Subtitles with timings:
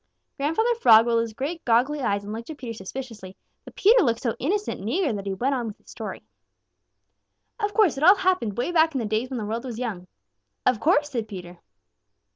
[0.37, 4.23] Grandfather Frog rolled his great, goggly eyes and looked at Peter suspiciously, but Peter looked
[4.23, 6.23] so innocent and eager that he went on with his story.
[7.59, 10.07] "Of course, it all happened way back in the days when the world was young."
[10.65, 11.59] "Of course!" said Peter.